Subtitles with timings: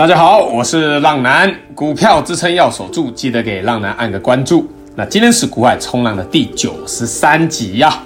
[0.00, 4.66] 大家好，我是浪男，股票支撑要守住，记得给浪男按个关注。
[4.96, 8.02] 那今天是股海冲浪的第九十三集呀、啊。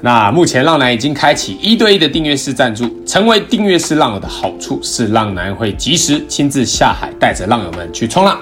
[0.00, 8.38] 那目前浪男已经开启一对一的订阅式赞助，成为订阅式浪友的好处是浪男会及时亲自下海，带着浪友们去冲浪。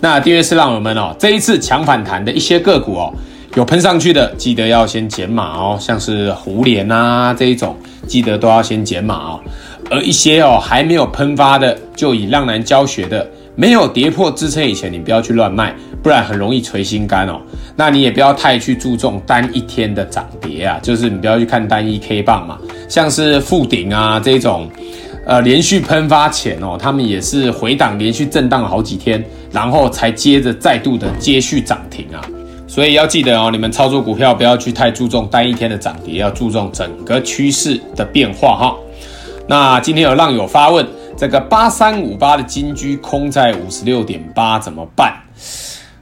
[0.00, 3.14] 那订阅式浪友们哦，这一次强反弹的一些个股哦，
[3.54, 7.76] 有喷上去的，记得要先减码哦，像是胡连啊这一种，
[8.08, 9.40] 记得都要先减码哦。
[9.90, 17.40] 而一些哦还没有喷发的，就以浪男教学的，没有跌破支撑以前，你不要去乱卖，不然很容易捶心肝哦。
[17.76, 24.68] 那你也不要太去注重单一天的涨跌啊，就是你不要去看单一 K 棒嘛，像是富鼎啊这种，
[25.26, 32.22] 呃连续喷发前哦，他们也是回档连续震荡了好几天，然后才接着再度的接续涨停啊。
[32.66, 38.76] 所以要记得哦，你们操作股票不要去太注重单一天的涨跌，要注重整个趋势的变化哈。
[39.46, 40.86] 那今天有浪友发问，
[41.18, 45.12] 这个八三五八的金居空在五十六点八怎么办？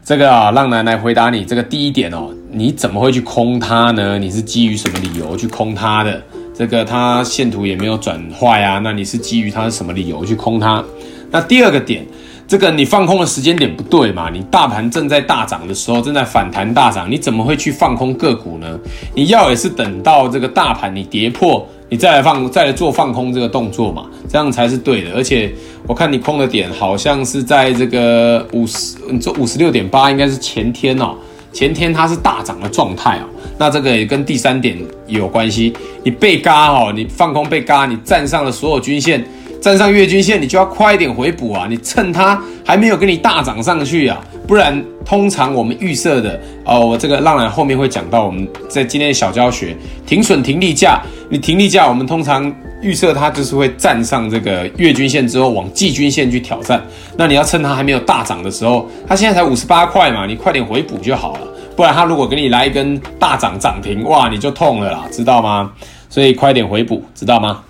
[0.04, 1.44] 这个啊，浪男来回答你。
[1.44, 4.16] 这个第一点哦，你怎么会去空它呢？
[4.16, 6.22] 你是基于什么理由去空它的？
[6.54, 10.84] 这个它线图也没有转坏啊，那你是基于它是什么理由去空它？
[11.32, 12.06] 那第二个点，
[12.46, 14.30] 这个你放空的时间点不对嘛？
[14.30, 18.78] 你大盘正在大涨的时候，正在反弹大涨，你怎么会去放空个股呢？
[19.16, 21.66] 你要也是等到这个大盘你跌破。
[21.92, 25.10] 你再来放，再来做放空这个动作嘛，这样才是对的。
[25.14, 25.52] 而且
[25.86, 31.14] 我看你空的点好像是在这个五十，你做五十六点八，应该是前天哦，
[31.52, 33.28] 前天它是大涨的状态哦。
[33.58, 34.74] 那这个也跟第三点
[35.06, 35.70] 有关系。
[36.02, 39.22] 你被嘎哦，你放空被嘎，你站上了所有均线。
[39.60, 41.68] 站上月均线，你就要快一点回补啊！
[41.70, 51.00] 你趁它还没有给你大涨上去啊，不然通常我们预设的哦，我这个浪男后面会讲到，我们在今天的小教学停损停利价，
[51.32, 56.78] 你停利价，我们通常预测它就是会站上这个月均线之后往季均线去挑战。
[57.16, 65.72] 那你要趁它还没有大涨的时候，它现在才五十八块嘛，你快点回补就好了，不然它如果给你来一根大涨涨停，哇，你就痛了啦，知道吗？
[66.10, 67.62] 所以快点回补，知道吗？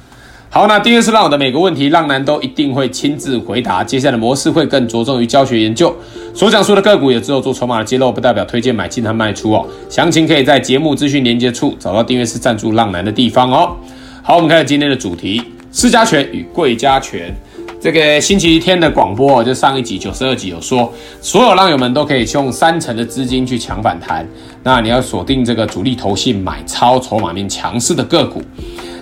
[0.55, 3.83] 好，那订阅式浪友的每个问题，浪男都一定会亲自回答。
[3.83, 5.97] 接下来的模式会更着重于教学研究，
[6.35, 9.67] 所讲述的个股也只有做筹码的揭露，不代表推荐买进和卖出哦。
[9.89, 13.75] 详情可以在节目资讯连接处找到订阅是赞助浪男的地方哦。
[14.23, 15.43] 好，我们开始今天的主题：
[15.73, 17.35] 市加权与贵家权。
[17.81, 20.93] 这个星期天的广播，就上一集九十二集有说，
[21.23, 24.29] 所有浪友们都可以用三成的资金去抢反弹。
[24.63, 28.43] 那你要锁定这个主力投信买超筹码面强势的个股。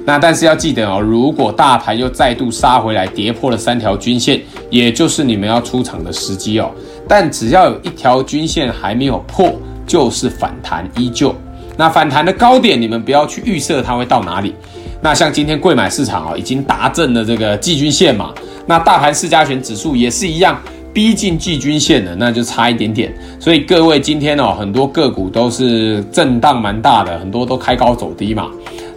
[0.04, 4.40] 那但是要记得哦，如果大盘又再度杀回来，跌破了三条均线，
[4.70, 6.70] 也就是你们要出场的时机哦。
[7.06, 9.52] 但只要有一条均线还没有破，
[9.86, 11.34] 就是反弹依旧。
[11.76, 14.54] 那反弹的高点，你们不要去预设它会到哪里。
[15.02, 18.34] 那像今天贵买市场哦，已经达阵了这个季均线嘛。
[18.66, 20.60] 那大盘四家权指数也是一样，
[20.92, 23.12] 逼近季均线的，那就差一点点。
[23.38, 28.48] 所以各位今天哦，很多个股都是震荡蛮大的，很多都开高走低嘛。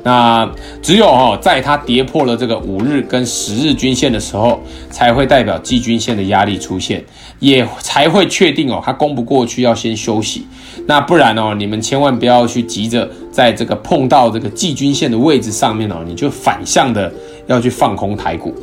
[0.03, 0.50] 那
[0.81, 7.03] 只有哦，在它跌破了这个五日跟十日均线的时候，才会代表季均线的压力出现，
[7.40, 10.46] 也才会确定哦，它攻不过去要先休息。
[10.86, 17.09] 那不然哦，你们千万不要去急着在这个碰到这个季均线的位置上面哦，你就反向的
[17.47, 18.53] 要去放空台股。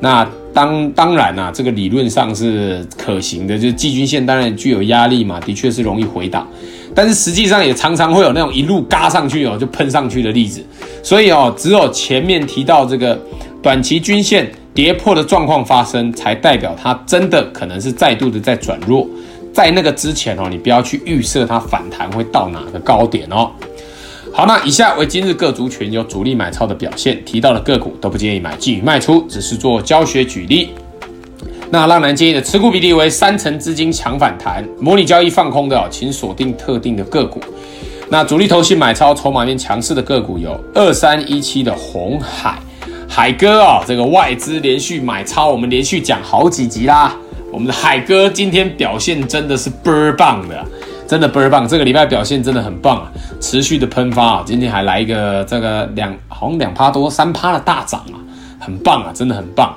[0.00, 6.46] 那当当然啊，这个理论上是可行的，就是季均线当然具有压力嘛，的确是容易回档。
[6.94, 10.62] 但是实际上也常常会有那种一路嘎上去哦，就喷上去的例子。
[11.02, 13.20] 所以哦，只有前面提到这个
[13.60, 19.06] 短期均线跌破的状况发生，才代表它真的可能是再度的在转弱。
[19.52, 23.50] 在那个之前哦，你不要去预设它反弹会到哪个高点哦。
[24.32, 30.70] 好，那以下为今日各族群有主力买超的表现，提到的个股都不建议买进与卖出，只是做教学举例。
[31.70, 37.40] 那浪男建议的持股比例为三成资金强反弹，模拟交易放空的，请锁定特定的个股。
[38.12, 42.58] 那主力投信买超筹码面强势的个股有二三一七的红海
[43.08, 47.16] 海哥啊、哦，这个外资连续买超，我们连续讲好几集啦。
[47.50, 50.62] 我们的海哥今天表现真的是倍儿棒的，
[51.08, 53.10] 真的倍儿棒，这个礼拜表现真的很棒啊，
[53.40, 58.20] 持续的喷发啊，今天还来一个这个两好像两趴多三趴的大涨啊，
[58.60, 59.74] 很棒啊，真的很棒。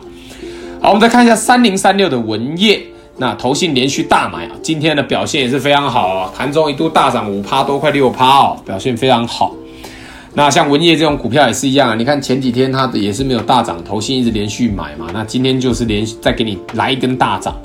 [0.81, 2.85] 好，我们再看一下三零三六的文业，
[3.17, 9.55] 那投信连续大买啊，今天的表现也是非常好啊，盘中一度大涨五趴多，快六趴哦，表现非常好。
[10.33, 17.55] 那像文业这种股票也是一样啊，你看前几天它也是没有大涨，投信一直连续买嘛，那今天就是连续再给你来一根大涨。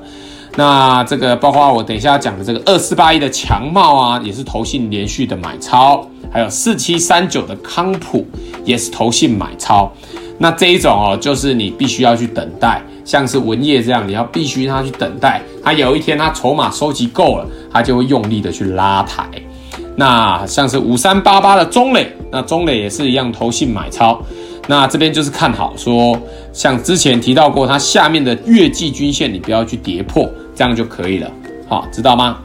[0.57, 8.25] 那这个包括我等一下讲的这个二四八一的强茂啊，也是投信连续的买超，还有四七三九的康普
[8.65, 9.91] 也是投信买超。
[10.39, 12.81] 那这一种哦，就是你必须要去等待，
[13.11, 19.29] 像是文业这样，你要必须他去等待，他有一天他筹码收集够了，他就会用力的去拉抬。
[19.97, 24.23] 那像是五三八八的中磊，那中磊也是一样投信买超，
[24.69, 26.17] 那这边就是看好说，
[26.53, 31.29] 像之前提到过，它下面的月季均线你不要去跌破，这样就可以了，
[31.69, 32.39] 好，知道吗？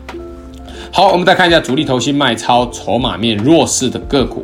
[0.92, 4.44] 好，我们再看一下主力投信卖超筹码面弱势的个股，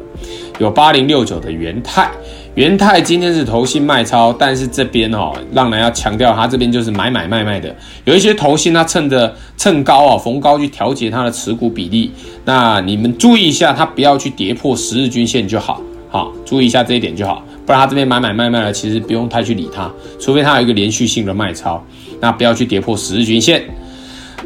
[0.60, 2.12] 有八零六九的元泰。
[2.56, 12.12] 元泰今天是投信卖超，但是这边哦，浪人要强调，它这边就是买买卖卖的，有一些投信它趁着趁高啊逢高去调节它的持股比例，
[12.44, 19.90] 那你们注意一下，它不要去跌破十日均线就好，好，注意一下这一点就好，不然它这边买买卖卖了，其实不用太去理它，
[20.20, 21.82] 除非它有一个连续性的卖超，
[22.20, 23.64] 那不要去跌破十日均线。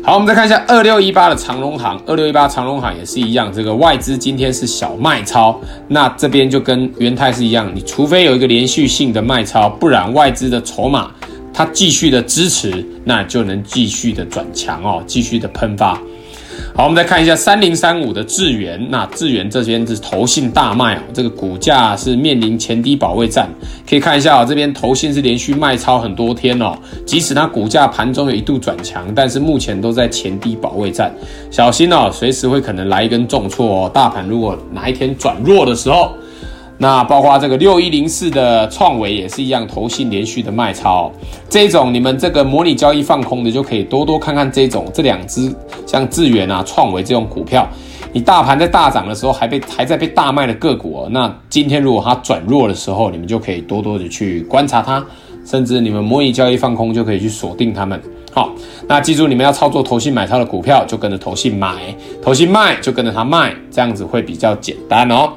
[0.04, 11.12] 好，我们再看一下二六一八的长荣行，二六一八长荣行也是一样，这个外资今天是小卖超，那这边就跟元泰是一样，你除非有一个连续性的卖超，不然外资的筹码
[11.52, 16.00] 它继续的支持，那就能继续的转强哦，继续的喷发。
[16.78, 23.50] 好，我们再看一下三零三五的智源，那智源这边是投信大卖哦，这个股价是面临前低保卫战，
[23.90, 31.16] 可以看一下啊、哦，这边投信是连续卖超很多天哦，即使它股价盘中有一度转强，但是目前都在前低保卫战，
[31.50, 36.12] 小心哦，随时会可能来一根重挫哦，大盘如果哪一天转弱的时候。
[36.78, 41.12] 那包括这个六一零四的创维也是一样，投信连续的卖超，
[41.50, 45.54] 这种你们这个模拟交易放空的就可以多多看看这种这两只
[45.88, 47.66] 像智原啊、创维这种股票，
[48.12, 55.02] 你大盘在大涨的时候还被还在被大卖的个股，那今天如果它转弱的时候，你们就可以多多的去观察它，
[55.46, 57.98] 甚至你们模拟交易放空就可以去锁定它们。
[58.34, 58.52] 好，
[58.86, 65.30] 那记住你们要操作投信买超的股票，就跟着投信买，投信卖就跟着它卖，这样子会比较简单哦。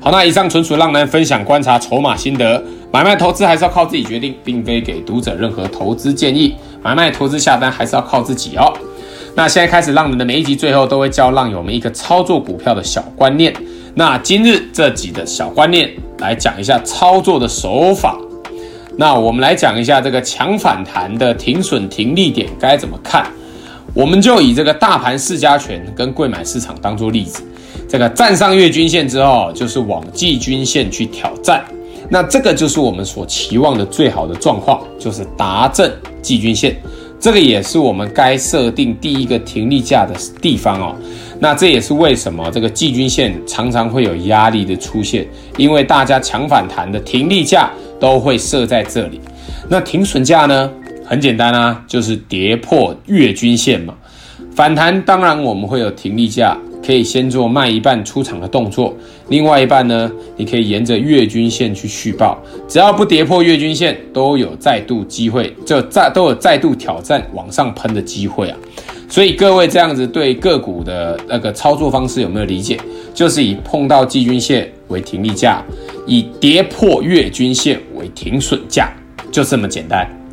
[0.00, 2.62] 好，那以上纯属浪男分享观察筹码心得，
[2.92, 6.54] 买卖投资还是要靠自己决定，并非给读者任何投资建议。
[6.82, 8.70] 买卖投资下单还是要靠自己哦。
[9.34, 13.52] 那现在开始，浪人的每一集最后都会教浪友们一个操作股票的小观念。
[13.94, 18.18] 那今日这集的小观念来讲一下操作的手法。
[18.96, 23.26] 那我们来讲一下这个强反弹的停损停利点该怎么看。
[23.94, 27.42] 我们就以这个大盘市加权跟贵买市场当做例子。
[27.94, 31.64] 这个站上月均线之后，就是往季均线去挑战，
[32.10, 36.76] 那这个就是我们所期望的最好的状况，就是达阵季均线。
[37.20, 40.12] 这个也是我们该设定第一个停利价的
[40.42, 40.96] 地方哦。
[41.38, 45.24] 那这也是为什么这个季均线常常会有压力的出现，
[45.56, 47.70] 因为大家强反弹的停利价
[48.00, 49.20] 都会设在这里。
[49.68, 50.68] 那停损价呢？
[51.06, 53.94] 很简单啊，就是跌破月均线嘛。
[54.52, 56.58] 反弹当然我们会有停利价。
[56.84, 58.94] 可以先做卖一半出场的动作，
[59.28, 62.38] 另外一半呢，你可以沿着月均线去续报，
[62.68, 68.58] 只要不跌破月均线，都有再度机会，就再都有再度挑战往上喷的机会啊！
[69.08, 72.78] 所以各位这样子对个股的那个操作方式有没有理解？
[73.14, 75.62] 就是以碰到季均线为停利价，
[76.06, 78.92] 以跌破月均线为停损价，
[79.30, 80.23] 就这么简单。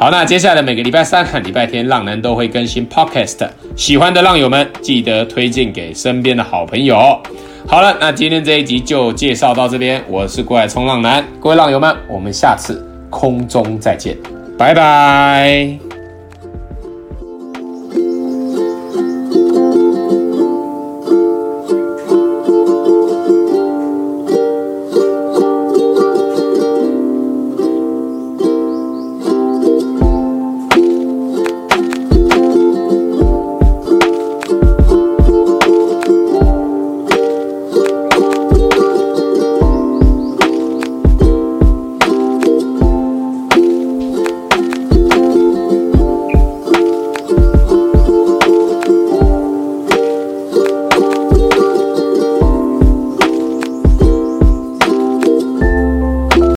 [0.00, 3.46] 好，那接下来每个礼拜三和礼拜天，浪男都会更新 Podcast。
[3.76, 6.96] 喜欢的浪友们，记得推荐给身边的好朋友。
[7.68, 10.02] 好了，那今天这一集就介绍到这边。
[10.08, 14.16] 我是过来冲浪男，各位浪友们，我们下次空中再见，
[14.56, 15.89] 拜拜。